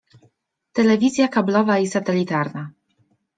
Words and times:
Telewizja 0.79 1.27
kablowa 1.35 1.77
i 1.85 1.87
satelitarna. 1.93 2.65